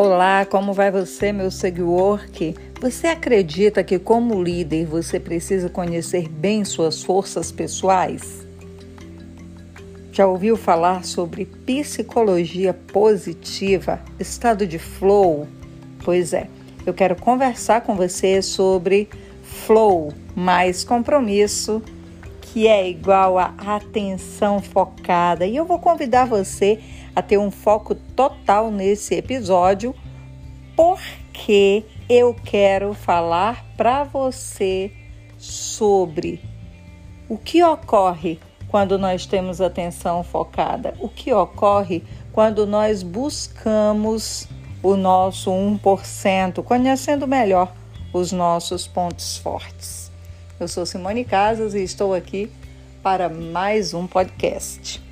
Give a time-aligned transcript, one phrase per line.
[0.00, 2.24] Olá, como vai você, meu seguidor?
[2.80, 8.46] Você acredita que, como líder, você precisa conhecer bem suas forças pessoais?
[10.12, 15.48] Já ouviu falar sobre psicologia positiva, estado de flow?
[16.04, 16.46] Pois é,
[16.86, 19.08] eu quero conversar com você sobre
[19.42, 21.82] flow mais compromisso,
[22.40, 25.44] que é igual a atenção focada.
[25.44, 29.94] E eu vou convidar você a ter um foco total nesse episódio,
[30.76, 34.92] porque eu quero falar para você
[35.36, 36.40] sobre
[37.28, 44.46] o que ocorre quando nós temos atenção focada, o que ocorre quando nós buscamos
[44.82, 47.72] o nosso 1%, conhecendo melhor
[48.12, 50.10] os nossos pontos fortes.
[50.58, 52.50] Eu sou Simone Casas e estou aqui
[53.02, 55.07] para mais um podcast.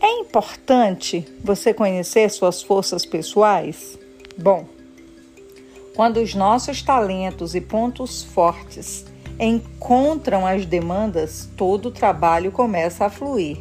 [0.00, 3.98] É importante você conhecer suas forças pessoais?
[4.36, 4.64] Bom,
[5.96, 9.04] quando os nossos talentos e pontos fortes
[9.40, 13.58] encontram as demandas, todo o trabalho começa a fluir.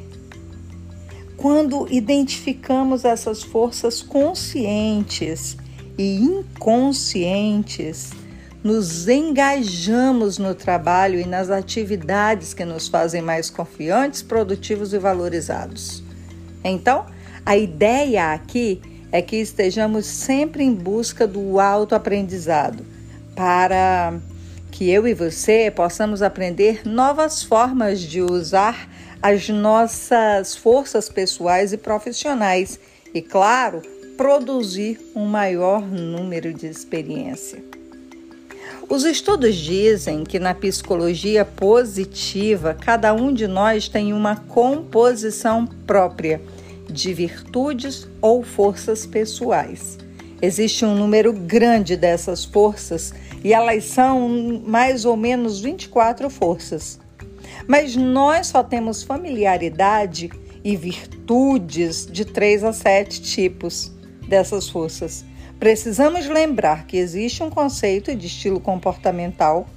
[1.35, 5.57] Quando identificamos essas forças conscientes
[5.97, 8.11] e inconscientes,
[8.63, 16.05] nos engajamos no trabalho e nas atividades que nos fazem mais confiantes, produtivos e valorizados.
[16.63, 17.05] Então,
[17.45, 22.85] a ideia aqui é que estejamos sempre em busca do autoaprendizado,
[23.35, 24.19] para
[24.71, 28.89] que eu e você possamos aprender novas formas de usar
[29.21, 32.79] as nossas forças pessoais e profissionais
[33.13, 33.81] e, claro,
[34.15, 37.76] produzir um maior número de experiência.
[38.89, 46.41] Os estudos dizem que na psicologia positiva, cada um de nós tem uma composição própria
[46.89, 49.97] de virtudes ou forças pessoais.
[50.41, 56.97] Existe um número grande dessas forças e elas são mais ou menos 24 forças.
[57.67, 60.29] Mas nós só temos familiaridade
[60.63, 63.91] e virtudes de 3 a 7 tipos
[64.29, 65.25] dessas forças.
[65.59, 69.67] Precisamos lembrar que existe um conceito de estilo comportamental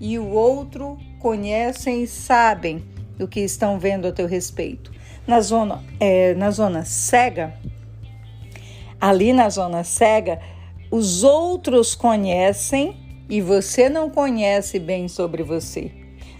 [0.00, 2.84] e o outro conhecem e sabem
[3.18, 4.92] o que estão vendo a teu respeito.
[5.26, 7.54] Na zona, é, na zona cega,
[9.00, 10.40] ali na zona cega,
[10.90, 12.96] os outros conhecem
[13.28, 15.90] e você não conhece bem sobre você.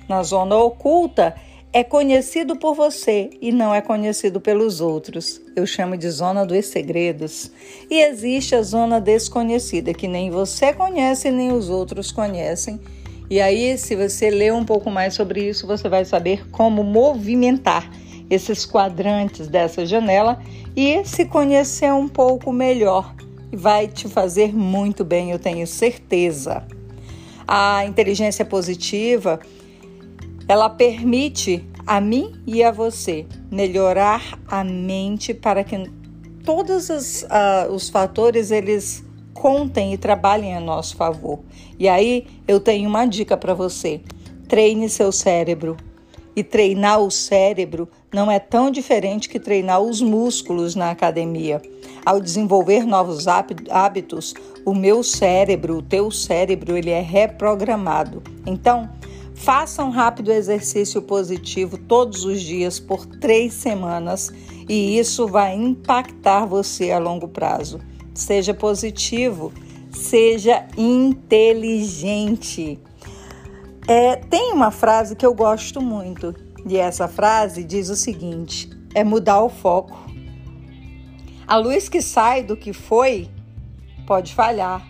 [0.08, 1.34] Na zona oculta,
[1.74, 5.40] é conhecido por você e não é conhecido pelos outros.
[5.56, 7.50] Eu chamo de zona dos segredos.
[7.90, 12.80] E existe a zona desconhecida, que nem você conhece nem os outros conhecem.
[13.28, 17.90] E aí, se você ler um pouco mais sobre isso, você vai saber como movimentar
[18.30, 20.40] esses quadrantes dessa janela
[20.76, 23.12] e se conhecer um pouco melhor
[23.52, 26.64] vai te fazer muito bem, eu tenho certeza.
[27.48, 29.40] A inteligência positiva,
[30.48, 35.90] ela permite a mim e a você melhorar a mente para que
[36.44, 41.40] todos os, uh, os fatores eles contem e trabalhem a nosso favor.
[41.78, 44.00] E aí eu tenho uma dica para você:
[44.48, 45.76] treine seu cérebro.
[46.36, 51.62] E treinar o cérebro não é tão diferente que treinar os músculos na academia.
[52.04, 58.20] Ao desenvolver novos hábitos, o meu cérebro, o teu cérebro, ele é reprogramado.
[58.44, 58.90] Então,
[59.34, 64.32] faça um rápido exercício positivo todos os dias por três semanas
[64.68, 67.80] e isso vai impactar você a longo prazo.
[68.14, 69.52] Seja positivo,
[69.90, 72.78] seja inteligente.
[73.86, 76.34] É, tem uma frase que eu gosto muito
[76.66, 80.02] e essa frase diz o seguinte: é mudar o foco.
[81.46, 83.28] A luz que sai do que foi
[84.06, 84.82] pode falhar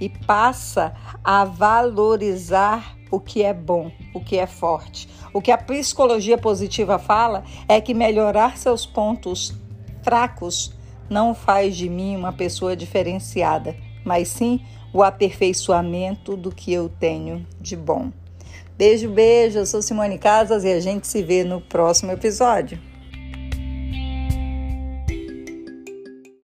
[0.00, 5.08] e passa a valorizar o que é bom, o que é forte.
[5.32, 9.54] O que a psicologia positiva fala é que melhorar seus pontos
[10.02, 10.72] fracos
[11.08, 14.60] não faz de mim uma pessoa diferenciada, mas sim
[14.92, 18.10] o aperfeiçoamento do que eu tenho de bom.
[18.76, 19.58] Beijo, beijo.
[19.58, 22.87] Eu sou Simone Casas e a gente se vê no próximo episódio.